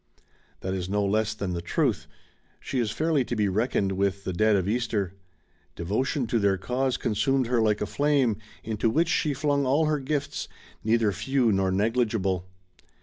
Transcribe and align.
That 0.61 0.73
is 0.73 0.89
no 0.89 1.05
less 1.05 1.35
than 1.35 1.53
the 1.53 1.61
truth. 1.61 2.07
She 2.59 2.79
is 2.79 2.89
fairly 2.89 3.23
to 3.23 3.35
be 3.35 3.47
reckoned 3.47 3.91
with 3.91 4.23
the 4.23 4.33
dead 4.33 4.55
of 4.55 4.67
Easter. 4.67 5.13
Devotion 5.75 6.25
to 6.25 6.39
their 6.39 6.57
cause 6.57 6.97
consumed 6.97 7.45
her 7.45 7.61
like 7.61 7.81
a 7.81 7.85
flame 7.85 8.37
into 8.63 8.89
which 8.89 9.09
she 9.09 9.35
flung 9.35 9.63
all 9.63 9.85
her 9.85 9.99
gifts, 9.99 10.47
neither 10.83 11.11
few 11.11 11.51
nor 11.51 11.71
negUgible. 11.71 12.45